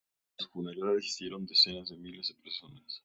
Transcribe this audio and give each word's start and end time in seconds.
A 0.35 0.41
su 0.43 0.49
funeral 0.49 0.97
asistieron 0.97 1.45
decenas 1.45 1.89
de 1.89 1.95
miles 1.97 2.29
de 2.29 2.33
personas. 2.33 2.99